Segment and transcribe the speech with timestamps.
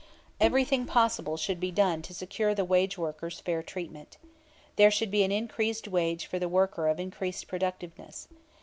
[0.39, 4.17] Everything possible should be done to secure the wage workers fair treatment.
[4.75, 8.27] There should be an increased wage for the worker of increased productiveness.